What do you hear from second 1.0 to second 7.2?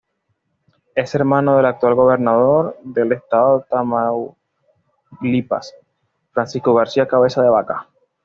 hermano del actual gobernador del estado de Tamaulipas, Francisco García